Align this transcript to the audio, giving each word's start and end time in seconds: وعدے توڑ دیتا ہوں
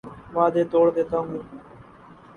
وعدے 0.35 0.63
توڑ 0.71 0.85
دیتا 0.95 1.17
ہوں 1.19 1.37